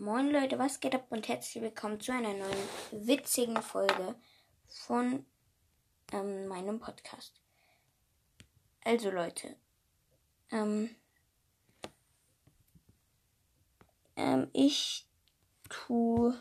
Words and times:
Moin 0.00 0.30
Leute, 0.30 0.60
was 0.60 0.78
geht 0.78 0.94
ab 0.94 1.06
und 1.10 1.26
herzlich 1.26 1.60
willkommen 1.60 1.98
zu 1.98 2.12
einer 2.12 2.32
neuen 2.32 2.68
witzigen 2.92 3.60
Folge 3.60 4.14
von 4.68 5.26
ähm, 6.12 6.46
meinem 6.46 6.78
Podcast. 6.78 7.42
Also 8.84 9.10
Leute, 9.10 9.56
ähm, 10.52 10.94
ähm, 14.14 14.48
ich 14.52 15.08
tu 15.68 16.32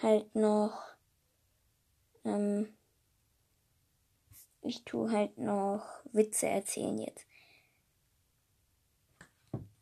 halt 0.00 0.32
noch, 0.36 0.80
ähm, 2.24 2.72
ich 4.62 4.84
tu 4.84 5.10
halt 5.10 5.36
noch 5.38 6.04
Witze 6.12 6.46
erzählen 6.46 6.98
jetzt. 6.98 7.26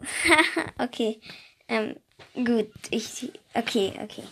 okay. 0.79 1.20
Ähm, 1.68 1.96
gut, 2.34 2.72
ich. 2.90 3.32
Okay, 3.54 3.92
okay. 4.02 4.24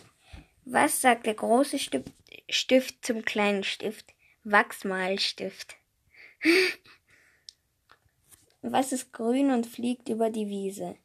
Was 0.64 1.00
sagt 1.00 1.27
der 1.27 1.34
große 1.34 1.78
Stift, 1.78 2.10
Stift 2.48 3.04
zum 3.04 3.24
kleinen 3.24 3.64
Stift? 3.64 4.14
Wachsmalstift. 4.45 5.76
Was 8.62 8.92
ist 8.92 9.12
grün 9.12 9.50
und 9.50 9.66
fliegt 9.66 10.09
über 10.09 10.30
die 10.30 10.48
Wiese? 10.48 10.96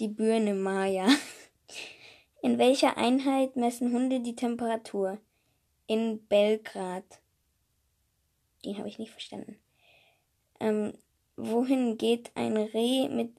Die 0.00 0.08
Birne 0.08 0.54
Maya. 0.54 1.08
In 2.42 2.58
welcher 2.58 2.96
Einheit 2.98 3.56
messen 3.56 3.92
Hunde 3.92 4.20
die 4.20 4.36
Temperatur? 4.36 5.18
In 5.86 6.26
Belgrad. 6.26 7.20
Den 8.64 8.76
habe 8.78 8.88
ich 8.88 8.98
nicht 8.98 9.12
verstanden. 9.12 9.58
Ähm, 10.60 10.92
wohin 11.36 11.96
geht 11.98 12.30
ein 12.34 12.56
Reh 12.56 13.08
mit 13.08 13.32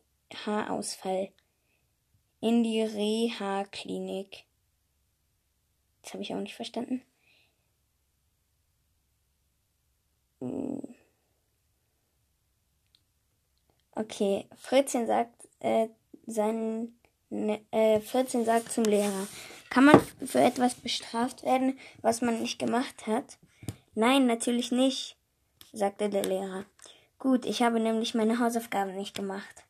Haarausfall? 0.46 1.30
In 2.40 2.64
die 2.64 2.82
Reha-Klinik. 2.82 4.46
Das 6.02 6.14
habe 6.14 6.24
ich 6.24 6.34
auch 6.34 6.40
nicht 6.40 6.56
verstanden. 6.56 7.02
Hm. 10.40 10.82
Okay, 13.92 14.46
Fritzchen 14.56 15.08
sagt, 15.08 15.48
äh, 15.60 15.88
sein, 16.28 16.94
ne, 17.30 17.62
äh, 17.72 18.00
Fritzchen 18.00 18.46
sagt 18.46 18.72
zum 18.72 18.84
Lehrer, 18.84 19.28
kann 19.70 19.86
man 19.86 20.00
für 20.26 20.40
etwas 20.40 20.76
bestraft 20.76 21.44
werden, 21.44 21.80
was 22.02 22.22
man 22.22 22.40
nicht 22.40 22.60
gemacht 22.60 23.08
hat? 23.08 23.38
Nein, 23.96 24.28
natürlich 24.28 24.72
nicht, 24.72 25.18
sagte 25.74 26.10
der 26.10 26.24
Lehrer. 26.24 26.66
Gut, 27.18 27.46
ich 27.46 27.64
habe 27.64 27.80
nämlich 27.80 28.14
meine 28.14 28.38
Hausaufgaben 28.40 28.96
nicht 28.96 29.16
gemacht. 29.16 29.66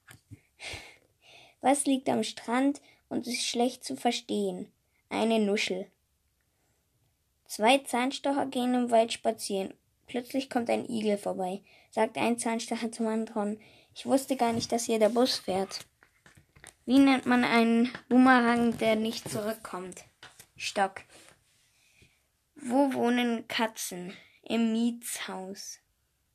Was 1.68 1.86
liegt 1.86 2.08
am 2.08 2.24
Strand 2.24 2.82
und 3.10 3.28
ist 3.28 3.46
schlecht 3.46 3.84
zu 3.84 3.98
verstehen? 3.98 4.72
Eine 5.10 5.38
Nuschel. 5.38 5.92
Zwei 7.46 7.80
Zahnstocher 7.80 8.46
gehen 8.46 8.74
im 8.74 8.90
Wald 8.90 9.12
spazieren. 9.12 9.74
Plötzlich 10.06 10.50
kommt 10.50 10.70
ein 10.70 10.90
Igel 10.90 11.18
vorbei, 11.18 11.62
sagt 11.92 12.18
ein 12.18 12.40
Zahnstocher 12.40 12.90
zum 12.94 13.08
anderen. 13.08 13.60
Ich 13.94 14.06
wusste 14.06 14.38
gar 14.38 14.54
nicht, 14.54 14.72
dass 14.72 14.86
hier 14.86 14.98
der 14.98 15.10
Bus 15.10 15.40
fährt. 15.40 15.86
Wie 16.86 17.00
nennt 17.00 17.26
man 17.26 17.44
einen 17.44 17.92
Boomerang, 18.08 18.78
der 18.78 18.96
nicht 18.96 19.30
zurückkommt? 19.30 20.06
Stock. 20.56 21.02
Wo 22.56 22.94
wohnen 22.94 23.46
Katzen? 23.50 24.14
Im 24.42 24.72
Mietshaus. 24.72 25.80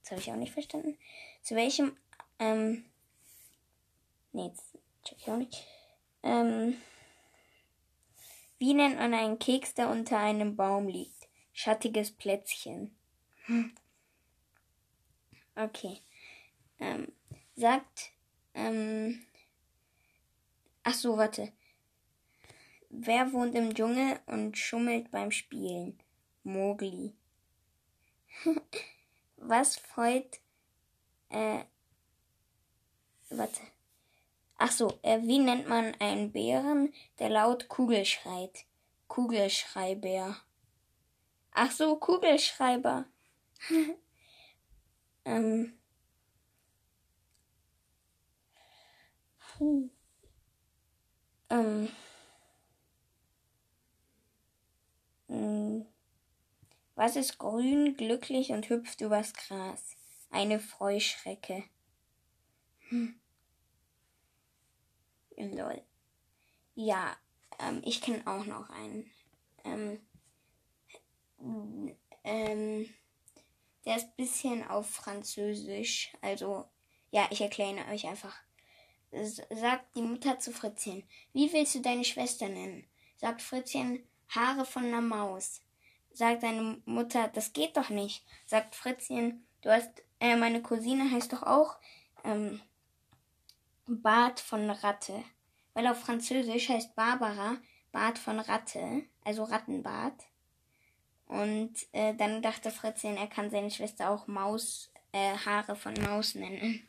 Das 0.02 0.10
habe 0.10 0.20
ich 0.20 0.30
auch 0.30 0.36
nicht 0.36 0.52
verstanden. 0.52 0.98
Zu 1.40 1.56
welchem, 1.56 1.96
ähm, 2.38 2.84
nee, 4.32 4.52
Check 5.04 5.18
ich 5.18 5.28
auch 5.28 5.36
nicht. 5.36 5.66
Ähm, 6.22 6.76
wie 8.58 8.74
nennt 8.74 8.96
man 8.96 9.12
einen 9.12 9.38
Keks, 9.38 9.74
der 9.74 9.88
unter 9.90 10.18
einem 10.18 10.54
Baum 10.56 10.86
liegt? 10.86 11.28
Schattiges 11.52 12.12
Plätzchen. 12.12 12.96
Hm. 13.46 13.74
Okay. 15.54 16.00
Ähm, 16.80 17.12
sagt, 17.56 18.12
ähm, 18.54 19.22
ach 20.82 20.94
so, 20.94 21.18
warte. 21.18 21.52
Wer 22.88 23.32
wohnt 23.34 23.54
im 23.54 23.74
Dschungel 23.74 24.18
und 24.24 24.56
schummelt 24.56 25.10
beim 25.10 25.30
Spielen? 25.30 25.98
Mogli. 26.42 27.14
Was 29.36 29.76
freut, 29.76 30.40
äh, 31.28 31.64
warte. 33.28 33.60
Ach 34.64 34.70
so, 34.70 34.96
äh, 35.02 35.20
wie 35.22 35.40
nennt 35.40 35.68
man 35.68 35.92
einen 35.98 36.30
Bären, 36.30 36.94
der 37.18 37.30
laut 37.30 37.68
Kugel 37.68 38.04
schreit? 38.04 38.64
Kugelschreiber. 39.08 40.36
Ach 41.50 41.72
so, 41.72 41.96
Kugelschreiber. 41.96 43.06
ähm. 45.24 45.76
Puh. 49.40 49.90
Ähm. 51.50 51.88
Hm. 55.26 55.86
Was 56.94 57.16
ist 57.16 57.36
grün, 57.38 57.96
glücklich 57.96 58.52
und 58.52 58.68
hüpft 58.68 59.00
übers 59.00 59.34
Gras? 59.34 59.96
Eine 60.30 60.60
Freuschrecke. 60.60 61.64
Hm. 62.90 63.21
Lol. 65.36 65.82
Ja, 66.74 67.16
ähm, 67.58 67.82
ich 67.84 68.00
kenne 68.00 68.22
auch 68.26 68.44
noch 68.44 68.70
einen. 68.70 69.10
Ähm, 69.64 70.00
ähm, 72.24 72.88
der 73.84 73.96
ist 73.96 74.06
ein 74.06 74.16
bisschen 74.16 74.68
auf 74.68 74.88
Französisch. 74.88 76.12
Also, 76.20 76.64
ja, 77.10 77.26
ich 77.30 77.40
erkläre 77.40 77.86
euch 77.90 78.06
einfach. 78.06 78.36
Sagt 79.10 79.94
die 79.96 80.02
Mutter 80.02 80.38
zu 80.38 80.52
Fritzchen, 80.52 81.02
wie 81.34 81.52
willst 81.52 81.74
du 81.74 81.80
deine 81.80 82.04
Schwester 82.04 82.48
nennen? 82.48 82.86
Sagt 83.16 83.42
Fritzchen, 83.42 84.06
Haare 84.28 84.64
von 84.64 84.86
einer 84.86 85.02
Maus. 85.02 85.60
Sagt 86.12 86.40
seine 86.40 86.80
Mutter, 86.86 87.28
das 87.28 87.52
geht 87.52 87.76
doch 87.76 87.90
nicht. 87.90 88.24
Sagt 88.46 88.74
Fritzchen, 88.74 89.46
du 89.60 89.70
hast, 89.70 89.90
äh, 90.20 90.36
meine 90.36 90.62
Cousine 90.62 91.10
heißt 91.10 91.32
doch 91.32 91.42
auch, 91.42 91.76
ähm, 92.24 92.62
Bart 94.00 94.40
von 94.40 94.70
Ratte. 94.70 95.22
Weil 95.74 95.86
auf 95.86 96.00
Französisch 96.00 96.68
heißt 96.68 96.94
Barbara 96.94 97.56
Bart 97.92 98.18
von 98.18 98.40
Ratte, 98.40 99.04
also 99.22 99.44
Rattenbart. 99.44 100.24
Und 101.26 101.74
äh, 101.92 102.14
dann 102.14 102.42
dachte 102.42 102.70
Fritzchen, 102.70 103.16
er 103.16 103.26
kann 103.26 103.50
seine 103.50 103.70
Schwester 103.70 104.10
auch 104.10 104.26
Maus, 104.26 104.90
äh, 105.12 105.36
Haare 105.36 105.76
von 105.76 105.94
Maus 105.94 106.34
nennen. 106.34 106.88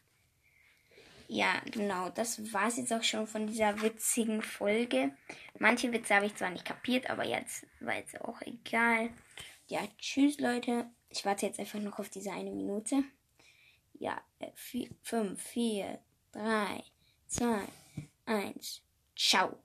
Ja, 1.27 1.61
genau, 1.71 2.09
das 2.09 2.53
war's 2.53 2.77
jetzt 2.77 2.93
auch 2.93 3.03
schon 3.03 3.27
von 3.27 3.47
dieser 3.47 3.81
witzigen 3.81 4.41
Folge. 4.41 5.15
Manche 5.59 5.91
Witze 5.91 6.15
habe 6.15 6.25
ich 6.25 6.35
zwar 6.35 6.49
nicht 6.49 6.65
kapiert, 6.65 7.09
aber 7.09 7.25
jetzt 7.25 7.65
war 7.79 7.95
jetzt 7.95 8.19
auch 8.21 8.41
egal. 8.41 9.09
Ja, 9.67 9.79
tschüss 9.97 10.39
Leute. 10.39 10.89
Ich 11.09 11.25
warte 11.25 11.45
jetzt 11.45 11.59
einfach 11.59 11.79
noch 11.79 11.99
auf 11.99 12.09
diese 12.09 12.31
eine 12.31 12.51
Minute. 12.51 13.03
Ja, 13.93 14.21
5, 15.03 15.41
4, 15.41 15.99
3, 16.33 16.83
2, 17.33 17.67
1. 18.27 18.81
Ciao. 19.15 19.62